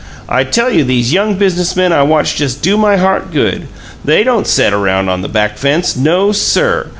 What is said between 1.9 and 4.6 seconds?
I watch just do my heart good! THEY don't